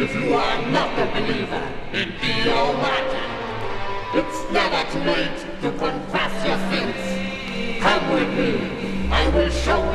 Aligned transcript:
If 0.00 0.14
you 0.14 0.32
are 0.32 0.62
not 0.70 0.96
a 0.96 1.06
believer 1.10 1.68
in 1.92 2.12
the 2.20 2.52
Almighty, 2.52 3.18
it's 4.14 4.52
never 4.52 4.92
too 4.92 5.00
late 5.00 5.38
to 5.60 5.72
confess 5.72 6.46
your 6.46 6.56
sins. 6.70 7.80
Come 7.82 8.12
with 8.14 8.30
me. 8.38 9.10
I 9.10 9.28
will 9.30 9.50
show 9.50 9.87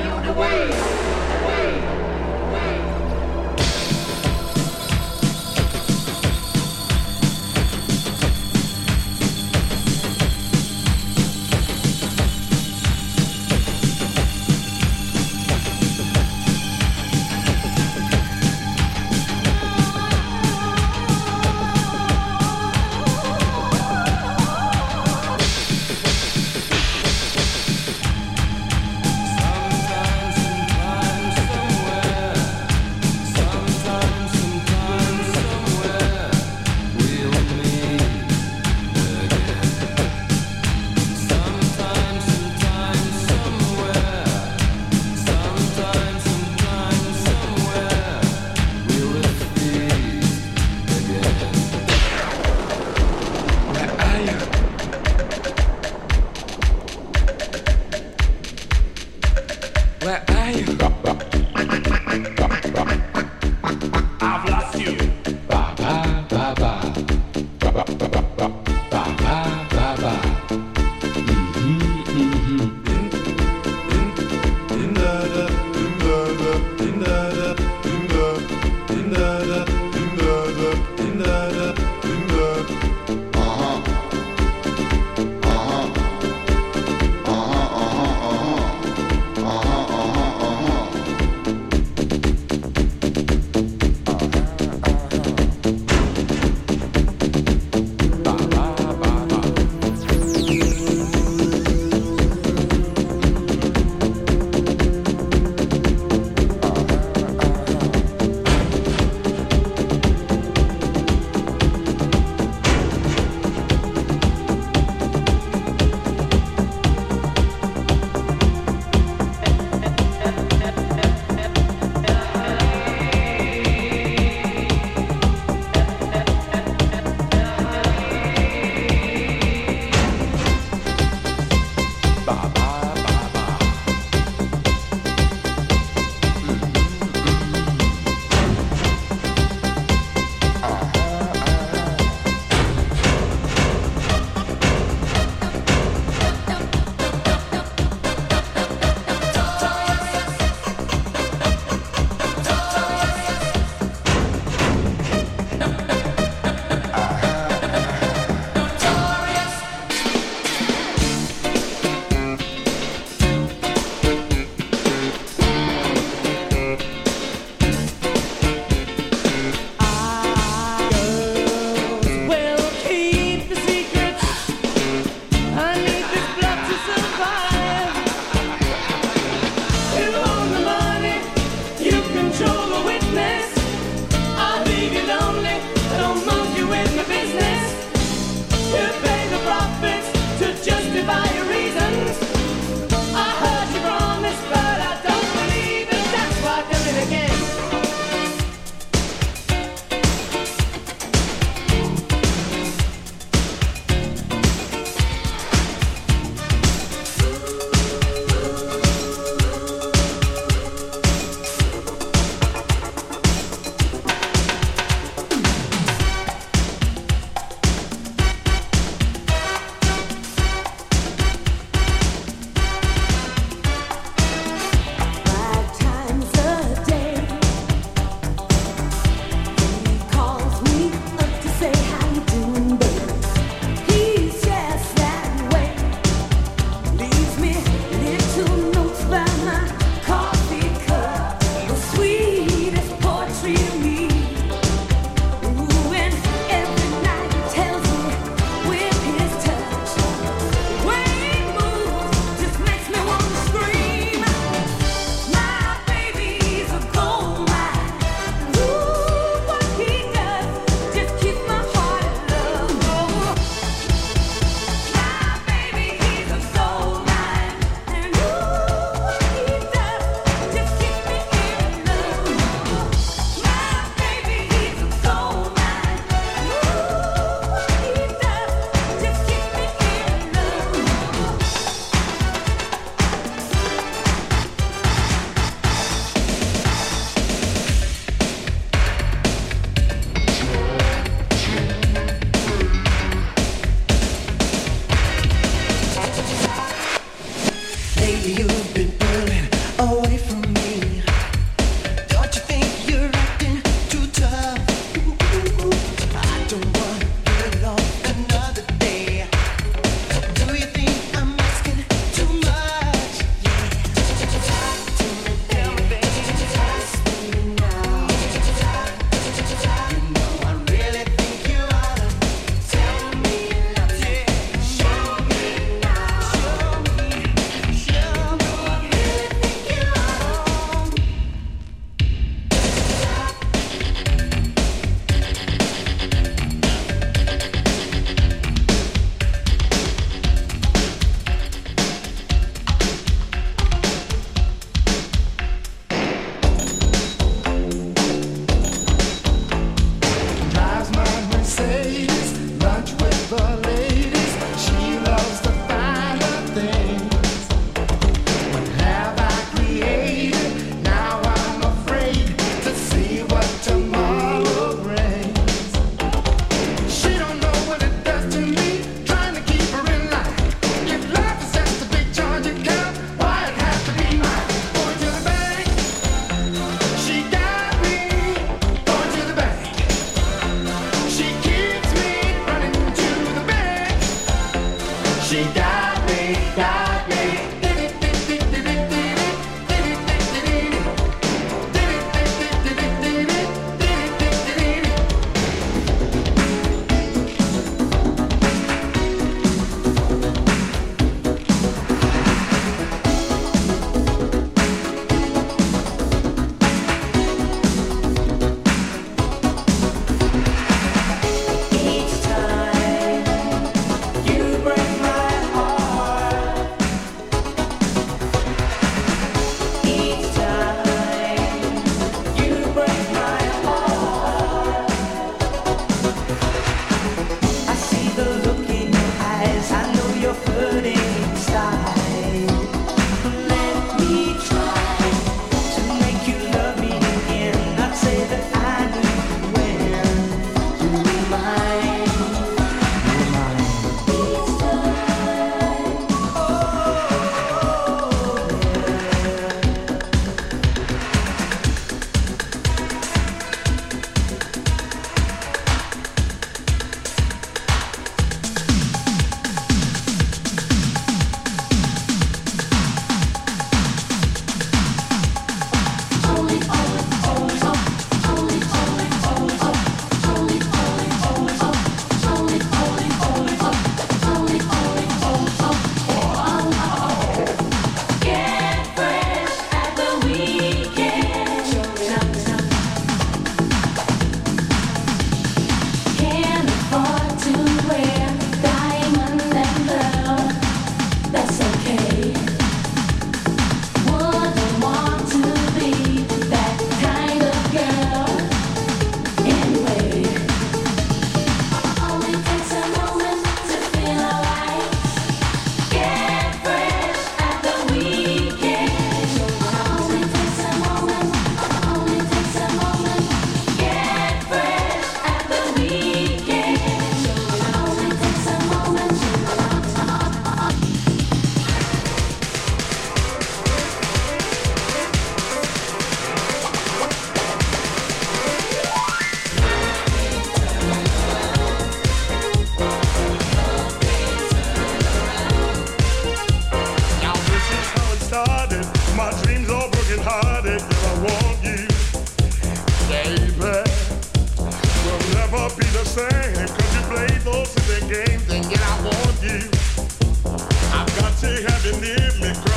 Give 552.03 552.41
me 552.41 552.51
cry. 552.53 552.73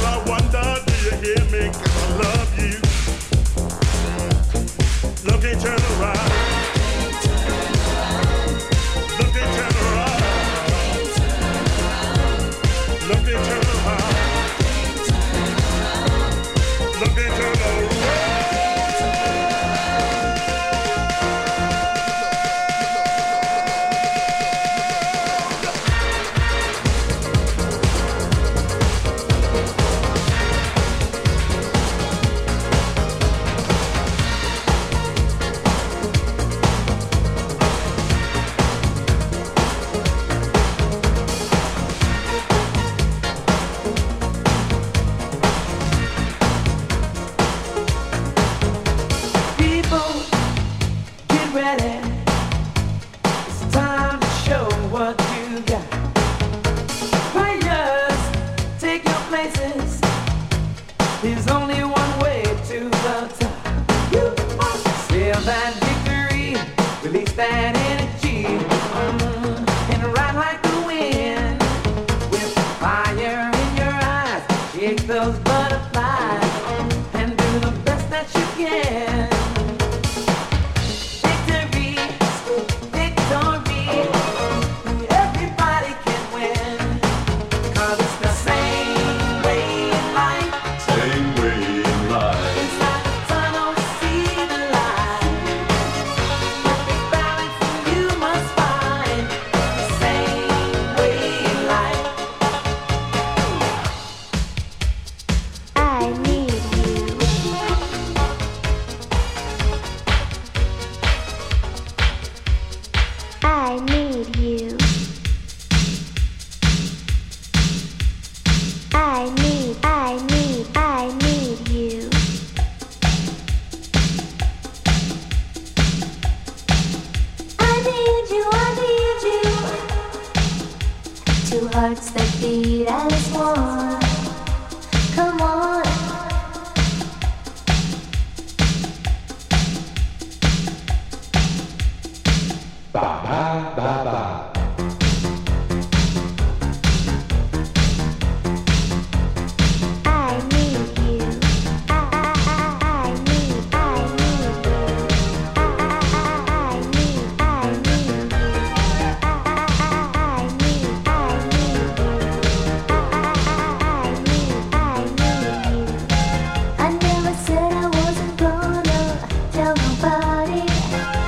No 170.27 171.26